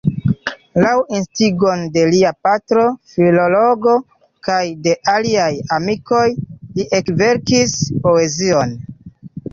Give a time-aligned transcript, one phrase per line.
[0.83, 3.93] Laŭ instigo de lia patro, filologo,
[4.49, 6.25] kaj de aliaj amikoj,
[6.81, 7.77] li ekverkis
[8.09, 8.77] poezion.